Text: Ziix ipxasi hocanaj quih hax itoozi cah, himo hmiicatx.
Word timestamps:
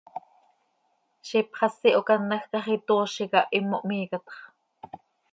Ziix 1.27 1.31
ipxasi 1.41 1.93
hocanaj 1.97 2.41
quih 2.51 2.63
hax 2.67 2.75
itoozi 2.77 3.25
cah, 3.31 3.47
himo 3.55 3.77
hmiicatx. 3.83 4.29